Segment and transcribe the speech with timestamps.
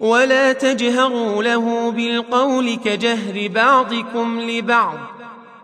[0.00, 4.96] ولا تجهروا له بالقول كجهر بعضكم لبعض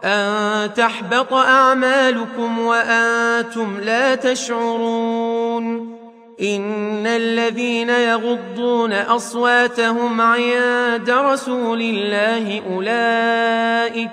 [0.04, 5.96] أن تحبط أعمالكم وأنتم لا تشعرون
[6.42, 14.10] إن الذين يغضون أصواتهم عند رسول الله أولئك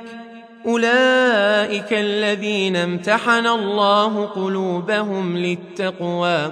[0.65, 6.51] أولئك الذين امتحن الله قلوبهم للتقوى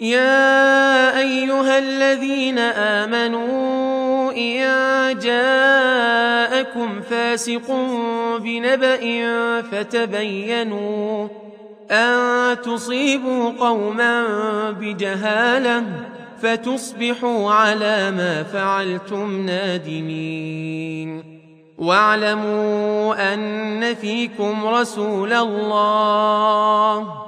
[0.00, 7.70] يا ايها الذين امنوا ان جاءكم فاسق
[8.42, 9.00] بنبأ
[9.62, 11.28] فتبينوا
[11.90, 14.14] ان تصيبوا قوما
[14.70, 15.82] بجهاله
[16.42, 21.38] فتصبحوا على ما فعلتم نادمين
[21.78, 27.27] واعلموا ان فيكم رسول الله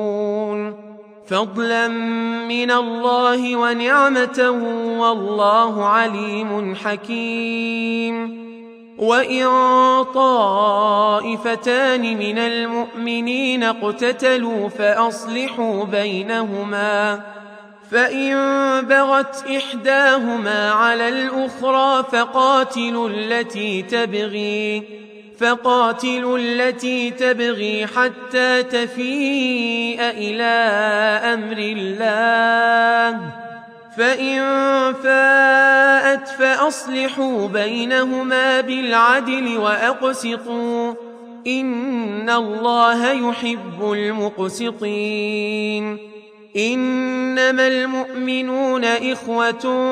[1.27, 1.87] فضلا
[2.47, 4.49] من الله ونعمه
[4.99, 8.41] والله عليم حكيم
[8.97, 9.47] وان
[10.13, 17.19] طائفتان من المؤمنين اقتتلوا فاصلحوا بينهما
[17.91, 18.33] فان
[18.85, 24.83] بغت احداهما على الاخرى فقاتلوا التي تبغي
[25.41, 30.53] فقاتلوا التي تبغي حتى تفيء إلى
[31.33, 33.19] أمر الله
[33.97, 34.37] فإن
[34.93, 40.93] فاءت فأصلحوا بينهما بالعدل وأقسطوا
[41.47, 46.11] إن الله يحب المقسطين
[46.57, 49.87] إنما المؤمنون إخوة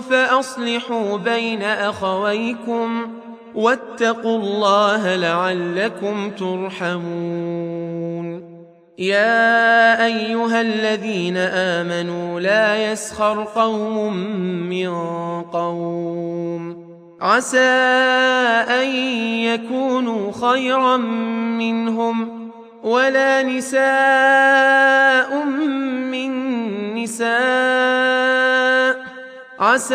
[0.00, 3.12] فأصلحوا بين أخويكم
[3.54, 8.54] واتقوا الله لعلكم ترحمون
[8.98, 14.14] يا ايها الذين امنوا لا يسخر قوم
[14.70, 14.88] من
[15.42, 16.84] قوم
[17.20, 17.60] عسى
[18.70, 18.96] ان
[19.36, 20.96] يكونوا خيرا
[21.58, 22.48] منهم
[22.82, 26.34] ولا نساء من
[26.94, 29.04] نساء
[29.58, 29.94] عسى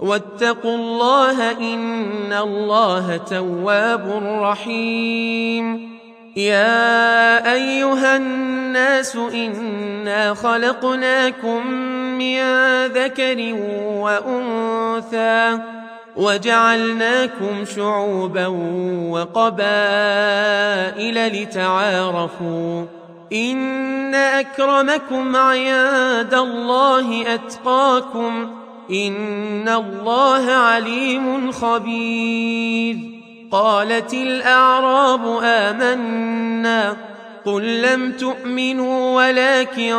[0.00, 5.94] واتقوا الله إن الله تواب رحيم
[6.36, 11.66] يا أيها الناس إنا خلقناكم
[12.18, 12.40] من
[12.86, 15.58] ذكر وأنثى
[16.16, 18.46] وجعلناكم شعوبا
[19.10, 22.84] وقبائل لتعارفوا
[23.32, 28.54] إن أكرمكم عند الله أتقاكم
[28.90, 32.96] ان الله عليم خبير
[33.50, 36.96] قالت الاعراب امنا
[37.44, 39.94] قل لم تؤمنوا ولكن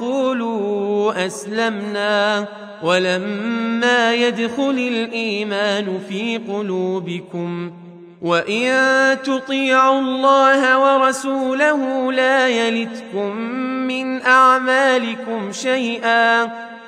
[0.00, 2.46] قولوا اسلمنا
[2.82, 7.72] ولما يدخل الايمان في قلوبكم
[8.22, 8.72] وان
[9.22, 13.32] تطيعوا الله ورسوله لا يلتكم
[13.88, 16.44] من اعمالكم شيئا